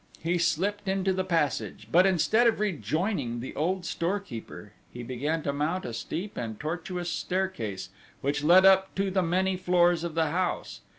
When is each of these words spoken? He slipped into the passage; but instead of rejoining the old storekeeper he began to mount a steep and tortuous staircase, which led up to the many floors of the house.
He 0.19 0.39
slipped 0.39 0.87
into 0.87 1.13
the 1.13 1.23
passage; 1.23 1.87
but 1.91 2.07
instead 2.07 2.47
of 2.47 2.59
rejoining 2.59 3.39
the 3.39 3.55
old 3.55 3.85
storekeeper 3.85 4.73
he 4.91 5.03
began 5.03 5.43
to 5.43 5.53
mount 5.53 5.85
a 5.85 5.93
steep 5.93 6.37
and 6.37 6.59
tortuous 6.59 7.11
staircase, 7.11 7.89
which 8.21 8.43
led 8.43 8.65
up 8.65 8.95
to 8.95 9.11
the 9.11 9.21
many 9.21 9.55
floors 9.57 10.03
of 10.03 10.15
the 10.15 10.31
house. 10.31 10.81